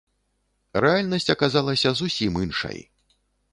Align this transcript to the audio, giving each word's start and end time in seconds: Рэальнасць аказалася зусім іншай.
Рэальнасць 0.85 1.29
аказалася 1.35 1.89
зусім 2.01 2.43
іншай. 2.47 2.79